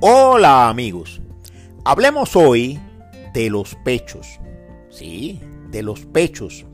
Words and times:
Hola 0.00 0.68
amigos, 0.68 1.20
hablemos 1.84 2.36
hoy 2.36 2.78
de 3.34 3.50
los 3.50 3.74
pechos, 3.82 4.38
sí, 4.90 5.40
de 5.72 5.82
los 5.82 6.06
pechos, 6.06 6.64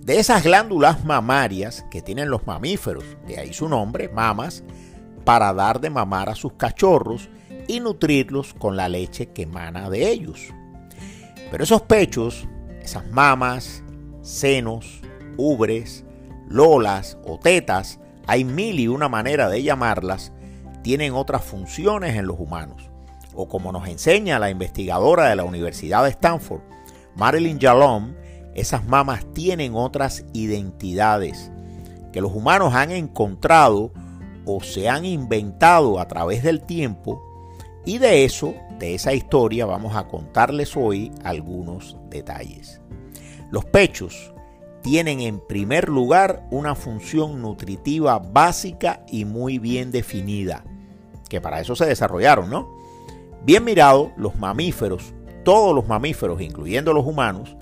de 0.00 0.18
esas 0.18 0.42
glándulas 0.42 1.04
mamarias 1.04 1.84
que 1.90 2.00
tienen 2.00 2.30
los 2.30 2.46
mamíferos, 2.46 3.04
de 3.26 3.38
ahí 3.38 3.52
su 3.52 3.68
nombre, 3.68 4.08
mamas, 4.08 4.64
para 5.22 5.52
dar 5.52 5.82
de 5.82 5.90
mamar 5.90 6.30
a 6.30 6.34
sus 6.34 6.54
cachorros 6.54 7.28
y 7.68 7.80
nutrirlos 7.80 8.54
con 8.54 8.74
la 8.74 8.88
leche 8.88 9.26
que 9.26 9.42
emana 9.42 9.90
de 9.90 10.10
ellos. 10.10 10.40
Pero 11.50 11.64
esos 11.64 11.82
pechos, 11.82 12.48
esas 12.80 13.06
mamas, 13.10 13.82
senos, 14.22 15.02
ubres, 15.36 16.06
lolas 16.48 17.18
o 17.26 17.38
tetas, 17.38 18.00
hay 18.26 18.44
mil 18.44 18.80
y 18.80 18.88
una 18.88 19.10
manera 19.10 19.50
de 19.50 19.62
llamarlas, 19.62 20.31
tienen 20.82 21.14
otras 21.14 21.44
funciones 21.44 22.16
en 22.16 22.26
los 22.26 22.38
humanos. 22.38 22.90
O 23.34 23.48
como 23.48 23.72
nos 23.72 23.88
enseña 23.88 24.38
la 24.38 24.50
investigadora 24.50 25.28
de 25.28 25.36
la 25.36 25.44
Universidad 25.44 26.04
de 26.04 26.10
Stanford, 26.10 26.60
Marilyn 27.16 27.58
Jalom, 27.60 28.14
esas 28.54 28.84
mamas 28.84 29.24
tienen 29.32 29.74
otras 29.74 30.24
identidades 30.34 31.50
que 32.12 32.20
los 32.20 32.32
humanos 32.32 32.74
han 32.74 32.90
encontrado 32.90 33.92
o 34.44 34.62
se 34.62 34.88
han 34.88 35.06
inventado 35.06 35.98
a 35.98 36.06
través 36.08 36.42
del 36.42 36.62
tiempo 36.62 37.22
y 37.86 37.98
de 37.98 38.24
eso, 38.24 38.54
de 38.78 38.94
esa 38.94 39.14
historia, 39.14 39.64
vamos 39.64 39.96
a 39.96 40.06
contarles 40.06 40.76
hoy 40.76 41.10
algunos 41.24 41.96
detalles. 42.10 42.80
Los 43.50 43.64
pechos 43.64 44.32
tienen 44.82 45.20
en 45.20 45.40
primer 45.40 45.88
lugar 45.88 46.46
una 46.50 46.74
función 46.74 47.40
nutritiva 47.40 48.18
básica 48.18 49.04
y 49.08 49.24
muy 49.24 49.58
bien 49.58 49.90
definida 49.90 50.64
que 51.32 51.40
para 51.40 51.60
eso 51.60 51.74
se 51.74 51.86
desarrollaron, 51.86 52.50
¿no? 52.50 52.68
Bien 53.42 53.64
mirado, 53.64 54.12
los 54.18 54.36
mamíferos, 54.36 55.14
todos 55.44 55.74
los 55.74 55.88
mamíferos, 55.88 56.42
incluyendo 56.42 56.92
los 56.92 57.06
humanos, 57.06 57.56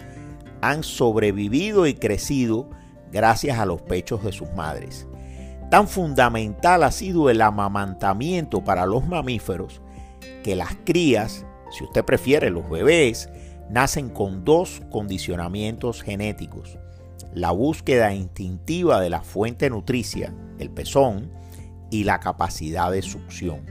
han 0.60 0.82
sobrevivido 0.82 1.86
y 1.86 1.94
crecido 1.94 2.68
gracias 3.12 3.60
a 3.60 3.66
los 3.66 3.80
pechos 3.80 4.24
de 4.24 4.32
sus 4.32 4.52
madres. 4.54 5.06
Tan 5.70 5.86
fundamental 5.86 6.82
ha 6.82 6.90
sido 6.90 7.30
el 7.30 7.40
amamantamiento 7.40 8.64
para 8.64 8.86
los 8.86 9.06
mamíferos 9.06 9.80
que 10.42 10.56
las 10.56 10.76
crías, 10.84 11.46
si 11.70 11.84
usted 11.84 12.04
prefiere 12.04 12.50
los 12.50 12.68
bebés, 12.68 13.30
nacen 13.70 14.08
con 14.08 14.44
dos 14.44 14.82
condicionamientos 14.90 16.02
genéticos. 16.02 16.76
La 17.34 17.52
búsqueda 17.52 18.12
instintiva 18.14 19.00
de 19.00 19.10
la 19.10 19.20
fuente 19.20 19.70
nutricia, 19.70 20.34
el 20.58 20.70
pezón, 20.70 21.30
y 21.90 22.04
la 22.04 22.20
capacidad 22.20 22.90
de 22.90 23.02
succión. 23.02 23.66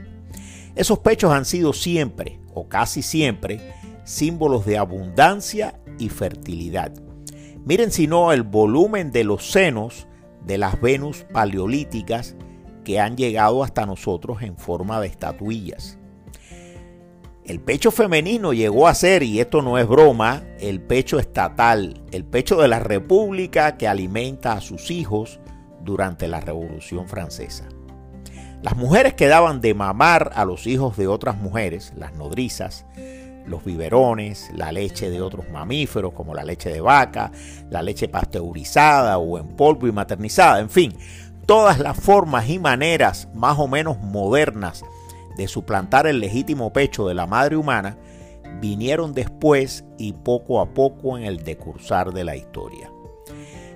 Esos 0.74 1.00
pechos 1.00 1.32
han 1.32 1.44
sido 1.44 1.72
siempre, 1.72 2.40
o 2.54 2.68
casi 2.68 3.02
siempre, 3.02 3.60
símbolos 4.04 4.64
de 4.66 4.78
abundancia 4.78 5.80
y 5.98 6.08
fertilidad. 6.08 6.92
Miren 7.64 7.90
si 7.90 8.06
no 8.06 8.32
el 8.32 8.42
volumen 8.42 9.12
de 9.12 9.24
los 9.24 9.50
senos 9.50 10.06
de 10.44 10.58
las 10.58 10.80
Venus 10.80 11.26
paleolíticas 11.32 12.36
que 12.84 12.98
han 12.98 13.16
llegado 13.16 13.62
hasta 13.62 13.86
nosotros 13.86 14.42
en 14.42 14.56
forma 14.56 15.00
de 15.00 15.08
estatuillas. 15.08 15.98
El 17.44 17.60
pecho 17.60 17.90
femenino 17.90 18.52
llegó 18.52 18.86
a 18.86 18.94
ser, 18.94 19.22
y 19.22 19.40
esto 19.40 19.60
no 19.60 19.76
es 19.76 19.88
broma, 19.88 20.44
el 20.60 20.80
pecho 20.80 21.18
estatal, 21.18 22.00
el 22.12 22.24
pecho 22.24 22.60
de 22.60 22.68
la 22.68 22.78
república 22.78 23.76
que 23.76 23.88
alimenta 23.88 24.52
a 24.52 24.60
sus 24.60 24.90
hijos 24.90 25.40
durante 25.82 26.28
la 26.28 26.40
Revolución 26.40 27.08
Francesa. 27.08 27.68
Las 28.62 28.76
mujeres 28.76 29.14
que 29.14 29.26
daban 29.26 29.62
de 29.62 29.72
mamar 29.72 30.32
a 30.34 30.44
los 30.44 30.66
hijos 30.66 30.98
de 30.98 31.06
otras 31.06 31.38
mujeres, 31.38 31.94
las 31.96 32.12
nodrizas, 32.12 32.84
los 33.46 33.64
biberones, 33.64 34.50
la 34.54 34.70
leche 34.70 35.08
de 35.08 35.22
otros 35.22 35.48
mamíferos 35.48 36.12
como 36.12 36.34
la 36.34 36.44
leche 36.44 36.68
de 36.68 36.82
vaca, 36.82 37.32
la 37.70 37.82
leche 37.82 38.08
pasteurizada 38.08 39.16
o 39.16 39.38
en 39.38 39.48
polvo 39.56 39.86
y 39.86 39.92
maternizada, 39.92 40.60
en 40.60 40.68
fin, 40.68 40.94
todas 41.46 41.78
las 41.78 41.98
formas 41.98 42.50
y 42.50 42.58
maneras 42.58 43.28
más 43.34 43.58
o 43.58 43.66
menos 43.66 43.98
modernas 43.98 44.84
de 45.38 45.48
suplantar 45.48 46.06
el 46.06 46.20
legítimo 46.20 46.70
pecho 46.70 47.08
de 47.08 47.14
la 47.14 47.26
madre 47.26 47.56
humana 47.56 47.96
vinieron 48.60 49.14
después 49.14 49.86
y 49.96 50.12
poco 50.12 50.60
a 50.60 50.74
poco 50.74 51.16
en 51.16 51.24
el 51.24 51.44
decursar 51.44 52.12
de 52.12 52.24
la 52.24 52.36
historia. 52.36 52.92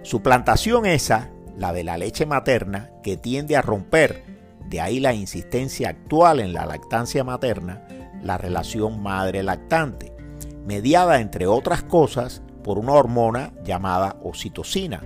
Suplantación 0.02 0.84
esa, 0.84 1.30
la 1.56 1.72
de 1.72 1.84
la 1.84 1.96
leche 1.96 2.26
materna, 2.26 2.90
que 3.02 3.16
tiende 3.16 3.56
a 3.56 3.62
romper 3.62 4.33
de 4.68 4.80
ahí 4.80 5.00
la 5.00 5.14
insistencia 5.14 5.90
actual 5.90 6.40
en 6.40 6.52
la 6.52 6.66
lactancia 6.66 7.24
materna, 7.24 7.86
la 8.22 8.38
relación 8.38 9.02
madre-lactante, 9.02 10.14
mediada 10.66 11.20
entre 11.20 11.46
otras 11.46 11.82
cosas 11.82 12.42
por 12.62 12.78
una 12.78 12.92
hormona 12.92 13.52
llamada 13.64 14.16
oxitocina. 14.22 15.02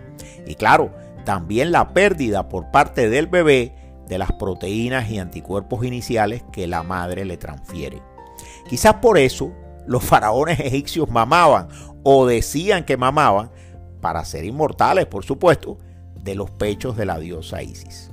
Y 0.46 0.54
claro, 0.54 0.94
también 1.24 1.72
la 1.72 1.92
pérdida 1.92 2.48
por 2.48 2.70
parte 2.70 3.10
del 3.10 3.26
bebé 3.26 3.74
de 4.08 4.18
las 4.18 4.32
proteínas 4.32 5.10
y 5.10 5.18
anticuerpos 5.18 5.84
iniciales 5.84 6.42
que 6.52 6.66
la 6.66 6.82
madre 6.82 7.24
le 7.24 7.36
transfiere. 7.36 8.00
Quizás 8.68 8.94
por 8.94 9.18
eso 9.18 9.52
los 9.86 10.04
faraones 10.04 10.60
egipcios 10.60 11.10
mamaban 11.10 11.68
o 12.04 12.26
decían 12.26 12.84
que 12.84 12.96
mamaban 12.96 13.50
para 14.00 14.24
ser 14.24 14.44
inmortales, 14.44 15.06
por 15.06 15.24
supuesto, 15.24 15.78
de 16.22 16.34
los 16.34 16.50
pechos 16.50 16.96
de 16.96 17.06
la 17.06 17.18
diosa 17.18 17.62
Isis. 17.62 18.10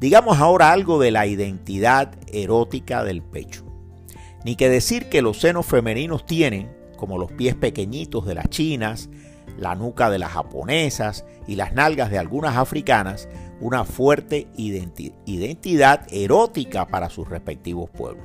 Digamos 0.00 0.38
ahora 0.38 0.72
algo 0.72 0.98
de 0.98 1.10
la 1.10 1.26
identidad 1.26 2.14
erótica 2.32 3.04
del 3.04 3.22
pecho. 3.22 3.64
Ni 4.46 4.56
que 4.56 4.70
decir 4.70 5.10
que 5.10 5.20
los 5.20 5.38
senos 5.38 5.66
femeninos 5.66 6.24
tienen, 6.24 6.74
como 6.96 7.18
los 7.18 7.30
pies 7.32 7.54
pequeñitos 7.54 8.24
de 8.24 8.34
las 8.34 8.48
chinas, 8.48 9.10
la 9.58 9.74
nuca 9.74 10.08
de 10.08 10.18
las 10.18 10.30
japonesas 10.30 11.26
y 11.46 11.56
las 11.56 11.74
nalgas 11.74 12.10
de 12.10 12.18
algunas 12.18 12.56
africanas, 12.56 13.28
una 13.60 13.84
fuerte 13.84 14.48
identidad 14.56 16.06
erótica 16.10 16.86
para 16.86 17.10
sus 17.10 17.28
respectivos 17.28 17.90
pueblos. 17.90 18.24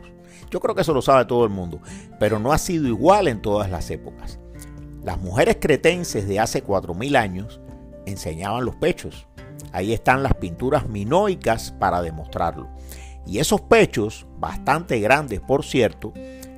Yo 0.49 0.61
creo 0.61 0.75
que 0.75 0.81
eso 0.83 0.93
lo 0.93 1.01
sabe 1.01 1.25
todo 1.25 1.43
el 1.43 1.49
mundo, 1.49 1.81
pero 2.21 2.39
no 2.39 2.53
ha 2.53 2.57
sido 2.57 2.87
igual 2.87 3.27
en 3.27 3.41
todas 3.41 3.69
las 3.69 3.91
épocas. 3.91 4.39
Las 5.03 5.19
mujeres 5.19 5.57
cretenses 5.59 6.25
de 6.25 6.39
hace 6.39 6.63
4.000 6.63 7.17
años 7.17 7.59
enseñaban 8.05 8.63
los 8.63 8.77
pechos, 8.77 9.27
Ahí 9.75 9.91
están 9.91 10.23
las 10.23 10.33
pinturas 10.35 10.87
minoicas 10.87 11.75
para 11.77 12.01
demostrarlo. 12.01 12.69
Y 13.25 13.39
esos 13.39 13.59
pechos, 13.59 14.25
bastante 14.39 15.01
grandes 15.01 15.41
por 15.41 15.65
cierto, 15.65 16.13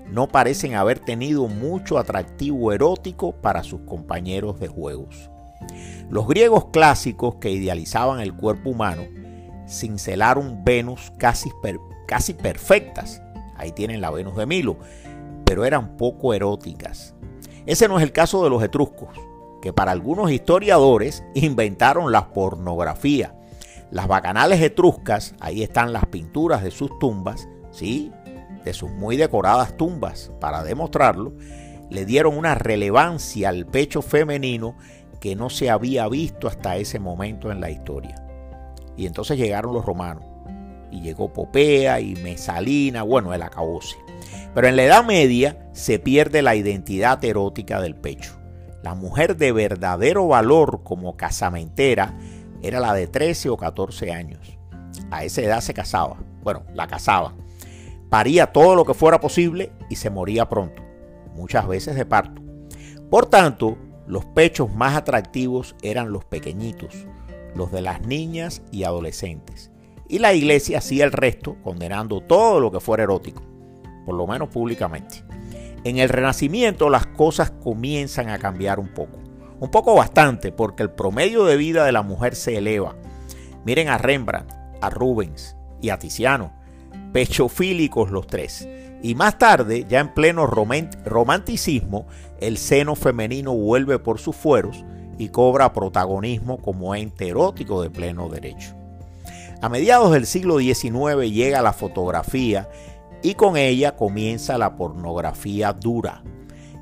no 0.07 0.27
parecen 0.27 0.75
haber 0.75 0.99
tenido 0.99 1.47
mucho 1.47 1.97
atractivo 1.97 2.71
erótico 2.73 3.31
para 3.31 3.63
sus 3.63 3.81
compañeros 3.81 4.59
de 4.59 4.67
juegos. 4.67 5.31
Los 6.11 6.27
griegos 6.27 6.65
clásicos 6.65 7.37
que 7.37 7.49
idealizaban 7.49 8.19
el 8.19 8.35
cuerpo 8.35 8.69
humano 8.69 9.01
cincelaron 9.67 10.63
Venus 10.63 11.11
casi, 11.17 11.49
casi 12.07 12.35
perfectas. 12.35 13.23
Ahí 13.55 13.71
tienen 13.71 13.99
la 13.99 14.11
Venus 14.11 14.35
de 14.35 14.45
Milo, 14.45 14.77
pero 15.43 15.65
eran 15.65 15.97
poco 15.97 16.35
eróticas. 16.35 17.15
Ese 17.65 17.87
no 17.87 17.97
es 17.97 18.03
el 18.03 18.11
caso 18.11 18.43
de 18.43 18.51
los 18.51 18.61
etruscos 18.61 19.09
que 19.61 19.73
para 19.73 19.91
algunos 19.91 20.31
historiadores 20.31 21.23
inventaron 21.33 22.11
la 22.11 22.29
pornografía. 22.29 23.33
Las 23.91 24.07
bacanales 24.07 24.61
etruscas, 24.61 25.35
ahí 25.39 25.63
están 25.63 25.93
las 25.93 26.05
pinturas 26.07 26.63
de 26.63 26.71
sus 26.71 26.97
tumbas, 26.99 27.47
¿sí? 27.71 28.11
de 28.63 28.73
sus 28.73 28.91
muy 28.91 29.15
decoradas 29.15 29.77
tumbas, 29.77 30.31
para 30.41 30.63
demostrarlo, 30.63 31.33
le 31.89 32.05
dieron 32.05 32.37
una 32.37 32.53
relevancia 32.53 33.49
al 33.49 33.65
pecho 33.65 34.01
femenino 34.01 34.75
que 35.21 35.35
no 35.35 35.49
se 35.49 35.69
había 35.69 36.07
visto 36.09 36.47
hasta 36.47 36.75
ese 36.75 36.99
momento 36.99 37.51
en 37.51 37.61
la 37.61 37.69
historia. 37.69 38.23
Y 38.97 39.05
entonces 39.05 39.37
llegaron 39.37 39.73
los 39.73 39.85
romanos, 39.85 40.25
y 40.91 41.01
llegó 41.01 41.31
Popea 41.31 41.99
y 41.99 42.15
Mesalina, 42.15 43.03
bueno, 43.03 43.33
el 43.33 43.41
acabose. 43.41 43.95
Pero 44.53 44.67
en 44.67 44.75
la 44.75 44.83
Edad 44.83 45.05
Media 45.05 45.69
se 45.73 45.99
pierde 45.99 46.41
la 46.41 46.55
identidad 46.55 47.23
erótica 47.23 47.81
del 47.81 47.95
pecho. 47.95 48.37
La 48.83 48.93
mujer 48.93 49.37
de 49.37 49.51
verdadero 49.51 50.27
valor 50.27 50.81
como 50.83 51.17
casamentera 51.17 52.17
era 52.61 52.79
la 52.79 52.93
de 52.93 53.07
13 53.07 53.49
o 53.49 53.57
14 53.57 54.11
años. 54.11 54.57
A 55.11 55.23
esa 55.23 55.41
edad 55.41 55.61
se 55.61 55.73
casaba. 55.73 56.17
Bueno, 56.43 56.63
la 56.73 56.87
casaba. 56.87 57.33
Paría 58.09 58.47
todo 58.53 58.75
lo 58.75 58.85
que 58.85 58.93
fuera 58.93 59.19
posible 59.19 59.71
y 59.89 59.97
se 59.97 60.09
moría 60.09 60.47
pronto, 60.47 60.81
muchas 61.35 61.67
veces 61.67 61.95
de 61.95 62.05
parto. 62.05 62.41
Por 63.09 63.25
tanto, 63.25 63.77
los 64.07 64.25
pechos 64.25 64.73
más 64.73 64.95
atractivos 64.95 65.75
eran 65.81 66.11
los 66.11 66.23
pequeñitos, 66.23 67.05
los 67.53 67.71
de 67.71 67.81
las 67.81 68.01
niñas 68.01 68.61
y 68.71 68.85
adolescentes. 68.85 69.71
Y 70.07 70.19
la 70.19 70.33
iglesia 70.33 70.77
hacía 70.77 71.03
el 71.03 71.11
resto, 71.11 71.57
condenando 71.63 72.21
todo 72.21 72.61
lo 72.61 72.71
que 72.71 72.79
fuera 72.79 73.03
erótico, 73.03 73.43
por 74.05 74.15
lo 74.15 74.25
menos 74.25 74.47
públicamente. 74.47 75.26
En 75.87 75.99
el 75.99 76.09
Renacimiento 76.09 76.89
las 76.89 77.05
cosas 77.05 77.49
comienzan 77.49 78.27
a 78.27 78.39
cambiar 78.39 78.77
un 78.77 78.89
poco. 78.89 79.19
Un 79.61 79.71
poco 79.71 79.95
bastante, 79.95 80.51
porque 80.51 80.83
el 80.83 80.89
promedio 80.89 81.45
de 81.45 81.55
vida 81.55 81.85
de 81.85 81.93
la 81.93 82.01
mujer 82.01 82.35
se 82.35 82.57
eleva. 82.57 82.97
Miren 83.63 83.87
a 83.87 83.97
Rembrandt, 83.97 84.51
a 84.81 84.89
Rubens 84.89 85.55
y 85.81 85.87
a 85.87 85.97
Tiziano, 85.97 86.51
pechofílicos 87.13 88.11
los 88.11 88.27
tres. 88.27 88.67
Y 89.01 89.15
más 89.15 89.39
tarde, 89.39 89.85
ya 89.87 90.01
en 90.01 90.13
pleno 90.13 90.45
romanticismo, 90.45 92.05
el 92.41 92.57
seno 92.57 92.97
femenino 92.97 93.53
vuelve 93.53 93.97
por 93.97 94.19
sus 94.19 94.35
fueros 94.35 94.83
y 95.17 95.29
cobra 95.29 95.71
protagonismo 95.71 96.57
como 96.57 96.95
ente 96.95 97.29
erótico 97.29 97.81
de 97.81 97.89
pleno 97.89 98.27
derecho. 98.27 98.75
A 99.61 99.69
mediados 99.69 100.11
del 100.11 100.25
siglo 100.25 100.59
XIX 100.59 101.31
llega 101.31 101.61
la 101.61 101.71
fotografía 101.71 102.67
y 103.21 103.33
con 103.35 103.57
ella 103.57 103.95
comienza 103.95 104.57
la 104.57 104.75
pornografía 104.75 105.73
dura. 105.73 106.23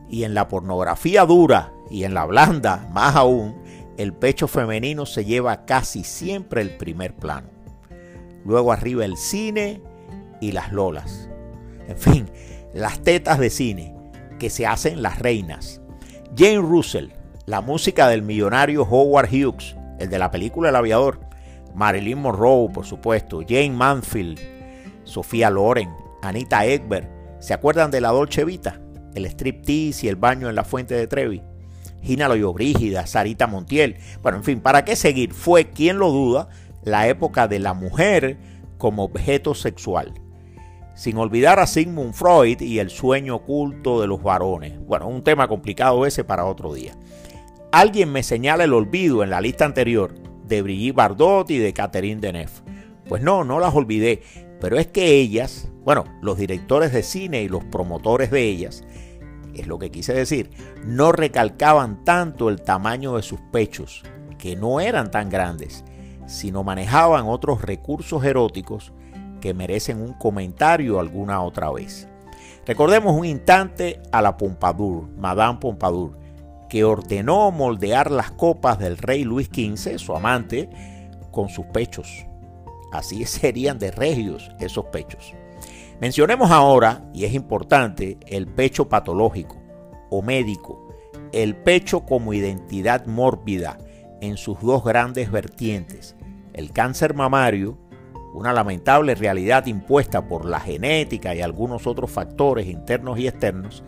Y 0.10 0.24
en 0.24 0.34
la 0.34 0.48
pornografía 0.48 1.26
dura 1.26 1.74
y 1.90 2.04
en 2.04 2.14
la 2.14 2.26
blanda 2.26 2.88
más 2.92 3.16
aún, 3.16 3.56
el 3.98 4.14
pecho 4.14 4.48
femenino 4.48 5.06
se 5.06 5.26
lleva 5.26 5.66
casi 5.66 6.04
siempre 6.04 6.62
el 6.62 6.78
primer 6.78 7.16
plano. 7.16 7.50
Luego 8.44 8.72
arriba 8.72 9.06
el 9.06 9.18
cine 9.18 9.82
y 10.42 10.52
las 10.52 10.72
lolas. 10.72 11.30
En 11.88 11.98
fin, 11.98 12.30
las 12.74 13.00
tetas 13.00 13.40
de 13.40 13.50
cine 13.50 13.96
que 14.38 14.50
se 14.50 14.68
hacen 14.68 15.02
las 15.02 15.20
reinas. 15.20 15.82
Jane 16.36 16.58
Russell, 16.58 17.10
la 17.46 17.62
música 17.62 18.08
del 18.10 18.22
millonario 18.22 18.84
Howard 18.84 19.30
Hughes, 19.30 19.76
el 20.00 20.10
de 20.10 20.20
la 20.20 20.32
película 20.32 20.70
El 20.70 20.76
aviador. 20.76 21.20
Marilyn 21.74 22.20
Monroe, 22.20 22.70
por 22.70 22.86
supuesto. 22.86 23.42
Jane 23.48 23.72
Manfield, 23.72 24.40
Sofía 25.04 25.50
Loren, 25.50 25.90
Anita 26.26 26.66
Ekberg. 26.66 27.10
¿Se 27.40 27.54
acuerdan 27.54 27.92
de 27.92 28.02
la 28.02 28.10
Dolce 28.10 28.44
Vita? 28.44 28.82
El 29.14 29.26
striptease 29.26 30.06
y 30.06 30.10
el 30.10 30.16
baño 30.16 30.50
en 30.50 30.56
la 30.56 30.64
fuente 30.64 30.96
de 30.96 31.08
Trevi. 31.08 31.42
Gina 32.02 32.28
Loyobrígida, 32.28 33.08
Sarita 33.08 33.48
Montiel. 33.48 33.98
Bueno, 34.22 34.38
en 34.38 34.44
fin, 34.44 34.60
¿para 34.60 34.86
qué 34.86 34.96
seguir? 34.96 35.34
Fue, 35.34 35.72
quien 35.72 35.98
lo 35.98 36.12
duda, 36.12 36.50
la 36.84 37.08
época 37.08 37.48
de 37.48 37.60
la 37.60 37.74
mujer 37.74 38.38
como 38.78 39.04
objeto 39.04 39.56
sexual. 39.56 40.14
Sin 40.94 41.18
olvidar 41.18 41.60
a 41.60 41.68
Sigmund 41.68 42.14
Freud 42.14 42.62
y 42.62 42.80
el 42.80 42.90
sueño 42.90 43.36
oculto 43.36 44.00
de 44.02 44.08
los 44.08 44.22
varones. 44.22 44.80
Bueno, 44.86 45.08
un 45.08 45.24
tema 45.24 45.48
complicado 45.48 46.06
ese 46.06 46.24
para 46.24 46.46
otro 46.46 46.74
día. 46.74 46.94
Alguien 47.72 48.12
me 48.12 48.24
señala 48.24 48.64
el 48.64 48.74
olvido 48.74 49.24
en 49.24 49.30
la 49.30 49.42
lista 49.42 49.66
anterior 49.66 50.14
de 50.46 50.62
Brigitte 50.62 50.96
Bardot 50.96 51.50
y 51.52 51.58
de 51.58 51.74
Catherine 51.74 52.22
Deneuve. 52.22 52.52
Pues 53.10 53.22
no, 53.22 53.44
no 53.44 53.60
las 53.60 53.74
olvidé, 53.76 54.22
pero 54.62 54.78
es 54.78 54.88
que 54.88 55.20
ellas, 55.20 55.70
bueno, 55.86 56.04
los 56.22 56.38
directores 56.38 56.92
de 56.92 57.04
cine 57.04 57.44
y 57.44 57.48
los 57.48 57.64
promotores 57.64 58.32
de 58.32 58.42
ellas, 58.42 58.84
es 59.54 59.68
lo 59.68 59.78
que 59.78 59.92
quise 59.92 60.14
decir, 60.14 60.50
no 60.84 61.12
recalcaban 61.12 62.04
tanto 62.04 62.50
el 62.50 62.62
tamaño 62.62 63.16
de 63.16 63.22
sus 63.22 63.40
pechos, 63.52 64.04
que 64.40 64.56
no 64.56 64.80
eran 64.80 65.12
tan 65.12 65.30
grandes, 65.30 65.86
sino 66.26 66.64
manejaban 66.64 67.28
otros 67.28 67.62
recursos 67.62 68.26
eróticos 68.26 68.94
que 69.42 69.54
merecen 69.54 70.02
un 70.02 70.14
comentario 70.14 71.00
alguna 71.00 71.42
otra 71.42 71.72
vez. 71.72 72.10
Recordemos 72.66 73.16
un 73.16 73.26
instante 73.26 74.02
a 74.12 74.24
la 74.24 74.38
Pompadour, 74.38 75.08
Madame 75.18 75.60
Pompadour, 75.60 76.18
que 76.68 76.84
ordenó 76.84 77.52
moldear 77.52 78.10
las 78.10 78.32
copas 78.32 78.80
del 78.80 78.98
rey 78.98 79.24
Luis 79.24 79.50
XV, 79.54 80.00
su 80.00 80.16
amante, 80.16 80.68
con 81.30 81.50
sus 81.50 81.68
pechos. 81.68 82.26
Así 82.92 83.24
serían 83.26 83.78
de 83.78 83.92
regios 83.92 84.50
esos 84.60 84.86
pechos. 84.86 85.36
Mencionemos 86.02 86.52
ahora, 86.52 87.10
y 87.14 87.24
es 87.24 87.34
importante, 87.34 88.18
el 88.28 88.48
pecho 88.48 88.90
patológico 88.90 89.62
o 90.10 90.22
médico, 90.22 90.90
el 91.32 91.56
pecho 91.56 92.06
como 92.06 92.34
identidad 92.34 93.06
mórbida 93.06 93.78
en 94.20 94.36
sus 94.36 94.60
dos 94.60 94.84
grandes 94.84 95.32
vertientes, 95.32 96.16
el 96.54 96.74
cáncer 96.74 97.14
mamario, 97.14 97.78
una 98.34 98.52
lamentable 98.52 99.16
realidad 99.16 99.66
impuesta 99.68 100.28
por 100.28 100.44
la 100.44 100.60
genética 100.60 101.34
y 101.34 101.42
algunos 101.42 101.88
otros 101.88 102.12
factores 102.12 102.68
internos 102.68 103.18
y 103.18 103.28
externos, 103.30 103.82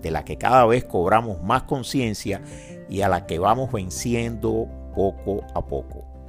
de 0.00 0.10
la 0.10 0.24
que 0.24 0.38
cada 0.38 0.64
vez 0.64 0.84
cobramos 0.84 1.42
más 1.42 1.64
conciencia 1.64 2.40
y 2.88 3.02
a 3.02 3.08
la 3.10 3.26
que 3.26 3.38
vamos 3.38 3.70
venciendo 3.70 4.66
poco 4.94 5.44
a 5.54 5.66
poco. 5.66 6.19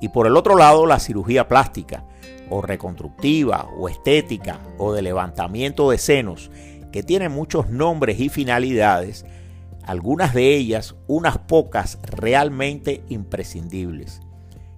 Y 0.00 0.08
por 0.08 0.26
el 0.26 0.36
otro 0.36 0.56
lado, 0.56 0.86
la 0.86 0.98
cirugía 0.98 1.48
plástica, 1.48 2.04
o 2.50 2.62
reconstructiva, 2.62 3.68
o 3.76 3.88
estética, 3.88 4.60
o 4.78 4.92
de 4.92 5.02
levantamiento 5.02 5.90
de 5.90 5.98
senos, 5.98 6.50
que 6.92 7.02
tiene 7.02 7.28
muchos 7.28 7.68
nombres 7.68 8.18
y 8.20 8.28
finalidades, 8.28 9.26
algunas 9.84 10.34
de 10.34 10.54
ellas, 10.54 10.94
unas 11.06 11.38
pocas 11.38 11.98
realmente 12.02 13.02
imprescindibles, 13.08 14.20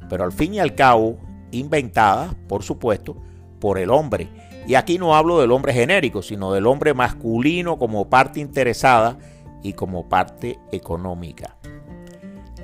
pero 0.09 0.25
al 0.25 0.33
fin 0.33 0.55
y 0.55 0.61
al 0.61 0.75
cabo 0.75 1.19
inventadas, 1.51 2.35
por 2.49 2.63
supuesto, 2.63 3.17
por 3.61 3.79
el 3.79 3.91
hombre. 3.91 4.29
Y 4.67 4.75
aquí 4.75 4.99
no 4.99 5.17
hablo 5.17 5.41
del 5.41 5.53
hombre 5.53 5.73
genérico, 5.73 6.23
sino 6.23 6.53
del 6.53 6.67
hombre 6.67 6.95
masculino 6.95 7.79
como 7.79 8.09
parte 8.09 8.41
interesada 8.41 9.19
y 9.63 9.73
como 9.73 10.09
parte 10.09 10.59
económica. 10.71 11.57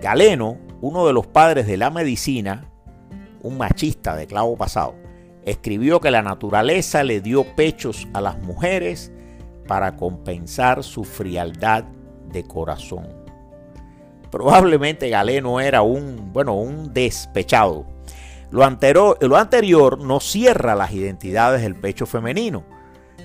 Galeno, 0.00 0.58
uno 0.80 1.06
de 1.06 1.12
los 1.12 1.26
padres 1.26 1.66
de 1.66 1.76
la 1.76 1.90
medicina, 1.90 2.70
un 3.42 3.56
machista 3.56 4.14
de 4.14 4.26
clavo 4.26 4.56
pasado, 4.56 4.94
escribió 5.44 6.00
que 6.00 6.10
la 6.10 6.22
naturaleza 6.22 7.02
le 7.02 7.20
dio 7.20 7.44
pechos 7.56 8.06
a 8.12 8.20
las 8.20 8.38
mujeres 8.38 9.12
para 9.66 9.96
compensar 9.96 10.84
su 10.84 11.04
frialdad 11.04 11.84
de 12.30 12.44
corazón. 12.44 13.08
Probablemente 14.30 15.08
Galeno 15.08 15.60
era 15.60 15.82
un, 15.82 16.32
bueno, 16.32 16.54
un 16.54 16.92
despechado. 16.92 17.86
Lo 18.50 18.64
anterior, 18.64 19.16
lo 19.22 19.36
anterior 19.36 19.98
no 19.98 20.20
cierra 20.20 20.74
las 20.74 20.92
identidades 20.92 21.62
del 21.62 21.74
pecho 21.74 22.06
femenino. 22.06 22.64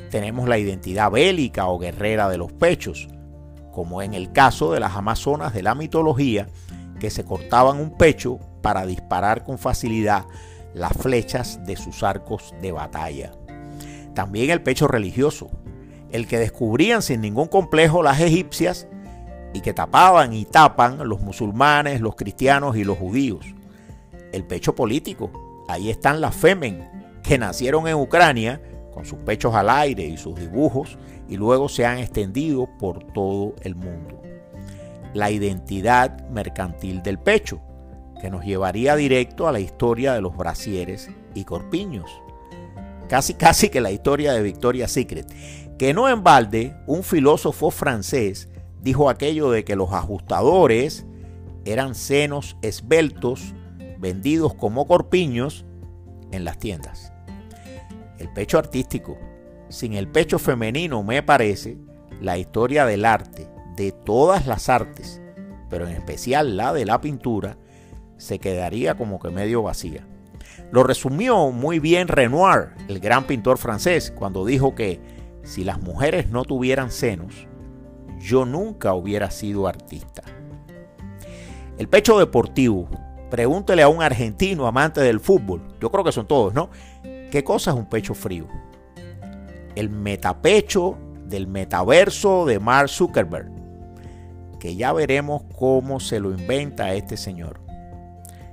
Tenemos 0.09 0.47
la 0.47 0.57
identidad 0.57 1.11
bélica 1.11 1.67
o 1.67 1.79
guerrera 1.79 2.29
de 2.29 2.37
los 2.37 2.51
pechos, 2.53 3.07
como 3.71 4.01
en 4.01 4.13
el 4.13 4.31
caso 4.31 4.73
de 4.73 4.79
las 4.79 4.95
amazonas 4.95 5.53
de 5.53 5.63
la 5.63 5.75
mitología, 5.75 6.47
que 6.99 7.09
se 7.09 7.25
cortaban 7.25 7.79
un 7.79 7.97
pecho 7.97 8.39
para 8.61 8.85
disparar 8.85 9.43
con 9.43 9.57
facilidad 9.57 10.25
las 10.73 10.93
flechas 10.93 11.65
de 11.65 11.75
sus 11.75 12.03
arcos 12.03 12.53
de 12.61 12.71
batalla. 12.71 13.31
También 14.13 14.49
el 14.49 14.61
pecho 14.61 14.87
religioso, 14.87 15.49
el 16.11 16.27
que 16.27 16.37
descubrían 16.37 17.01
sin 17.01 17.21
ningún 17.21 17.47
complejo 17.47 18.03
las 18.03 18.19
egipcias 18.19 18.87
y 19.53 19.61
que 19.61 19.73
tapaban 19.73 20.33
y 20.33 20.45
tapan 20.45 21.07
los 21.07 21.21
musulmanes, 21.21 22.01
los 22.01 22.15
cristianos 22.15 22.75
y 22.75 22.83
los 22.83 22.97
judíos. 22.97 23.45
El 24.31 24.43
pecho 24.45 24.75
político, 24.75 25.65
ahí 25.67 25.89
están 25.89 26.21
las 26.21 26.35
Femen, 26.35 26.89
que 27.23 27.37
nacieron 27.37 27.87
en 27.87 27.95
Ucrania 27.95 28.61
con 28.93 29.05
sus 29.05 29.19
pechos 29.19 29.55
al 29.55 29.69
aire 29.69 30.05
y 30.05 30.17
sus 30.17 30.39
dibujos 30.39 30.97
y 31.29 31.37
luego 31.37 31.69
se 31.69 31.85
han 31.85 31.99
extendido 31.99 32.67
por 32.77 33.03
todo 33.13 33.55
el 33.61 33.75
mundo. 33.75 34.21
La 35.13 35.31
identidad 35.31 36.27
mercantil 36.29 37.01
del 37.01 37.19
pecho, 37.19 37.61
que 38.21 38.29
nos 38.29 38.45
llevaría 38.45 38.95
directo 38.95 39.47
a 39.47 39.51
la 39.51 39.59
historia 39.59 40.13
de 40.13 40.21
los 40.21 40.35
brasieres 40.37 41.09
y 41.33 41.43
corpiños. 41.43 42.09
Casi 43.09 43.33
casi 43.33 43.69
que 43.69 43.81
la 43.81 43.91
historia 43.91 44.33
de 44.33 44.43
Victoria's 44.43 44.91
Secret, 44.91 45.27
que 45.77 45.93
no 45.93 46.07
en 46.07 46.23
balde 46.23 46.75
un 46.85 47.03
filósofo 47.03 47.71
francés 47.71 48.49
dijo 48.81 49.09
aquello 49.09 49.51
de 49.51 49.63
que 49.63 49.75
los 49.75 49.91
ajustadores 49.91 51.05
eran 51.65 51.95
senos 51.95 52.57
esbeltos 52.61 53.53
vendidos 53.99 54.53
como 54.55 54.87
corpiños 54.87 55.65
en 56.31 56.43
las 56.43 56.57
tiendas. 56.57 57.13
El 58.21 58.29
pecho 58.29 58.59
artístico. 58.59 59.17
Sin 59.69 59.93
el 59.93 60.07
pecho 60.07 60.37
femenino 60.37 61.01
me 61.01 61.23
parece 61.23 61.79
la 62.21 62.37
historia 62.37 62.85
del 62.85 63.03
arte, 63.03 63.49
de 63.75 63.91
todas 63.91 64.45
las 64.45 64.69
artes, 64.69 65.19
pero 65.71 65.87
en 65.87 65.95
especial 65.95 66.55
la 66.55 66.71
de 66.71 66.85
la 66.85 67.01
pintura, 67.01 67.57
se 68.17 68.37
quedaría 68.37 68.93
como 68.93 69.17
que 69.17 69.31
medio 69.31 69.63
vacía. 69.63 70.05
Lo 70.71 70.83
resumió 70.83 71.49
muy 71.49 71.79
bien 71.79 72.07
Renoir, 72.07 72.75
el 72.87 72.99
gran 72.99 73.25
pintor 73.25 73.57
francés, 73.57 74.13
cuando 74.15 74.45
dijo 74.45 74.75
que 74.75 74.99
si 75.41 75.63
las 75.63 75.81
mujeres 75.81 76.29
no 76.29 76.45
tuvieran 76.45 76.91
senos, 76.91 77.47
yo 78.19 78.45
nunca 78.45 78.93
hubiera 78.93 79.31
sido 79.31 79.65
artista. 79.65 80.21
El 81.79 81.89
pecho 81.89 82.19
deportivo. 82.19 82.87
Pregúntele 83.31 83.81
a 83.81 83.87
un 83.87 84.03
argentino 84.03 84.67
amante 84.67 85.01
del 85.01 85.19
fútbol, 85.19 85.75
yo 85.79 85.89
creo 85.89 86.03
que 86.03 86.11
son 86.11 86.27
todos, 86.27 86.53
¿no? 86.53 86.69
¿Qué 87.31 87.45
cosa 87.45 87.71
es 87.71 87.77
un 87.77 87.85
pecho 87.85 88.13
frío? 88.13 88.45
El 89.75 89.89
metapecho 89.89 90.97
del 91.27 91.47
metaverso 91.47 92.45
de 92.45 92.59
Mark 92.59 92.89
Zuckerberg, 92.89 93.49
que 94.59 94.75
ya 94.75 94.91
veremos 94.91 95.43
cómo 95.57 96.01
se 96.01 96.19
lo 96.19 96.31
inventa 96.31 96.93
este 96.93 97.15
señor. 97.15 97.61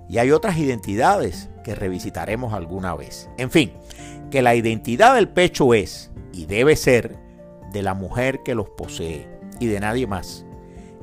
Y 0.08 0.18
hay 0.18 0.30
otras 0.30 0.58
identidades 0.58 1.50
que 1.64 1.74
revisitaremos 1.74 2.52
alguna 2.52 2.94
vez. 2.94 3.28
En 3.36 3.50
fin, 3.50 3.72
que 4.30 4.42
la 4.42 4.54
identidad 4.54 5.16
del 5.16 5.28
pecho 5.28 5.74
es 5.74 6.12
y 6.32 6.46
debe 6.46 6.76
ser 6.76 7.18
de 7.72 7.82
la 7.82 7.94
mujer 7.94 8.44
que 8.44 8.54
los 8.54 8.70
posee 8.70 9.28
y 9.58 9.66
de 9.66 9.80
nadie 9.80 10.06
más. 10.06 10.46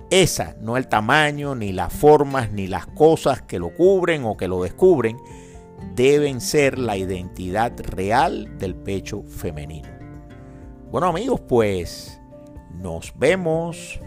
Esa, 0.10 0.55
no 0.62 0.77
el 0.77 0.88
tamaño, 0.88 1.55
ni 1.55 1.74
las 1.74 1.91
formas, 1.91 2.51
ni 2.51 2.67
las 2.67 2.88
cosas 2.88 3.41
que 3.41 3.60
lo 3.60 3.75
cubren 3.75 4.24
o 4.24 4.38
que 4.38 4.48
lo 4.48 4.63
descubren, 4.63 5.17
deben 5.96 6.41
ser 6.41 6.77
la 6.77 6.98
identidad 6.98 7.74
real 7.79 8.58
del 8.58 8.75
pecho 8.75 9.24
femenino. 9.24 9.89
Bueno 10.91 11.08
amigos, 11.08 11.41
pues 11.41 12.20
nos 12.74 13.13
vemos. 13.17 14.00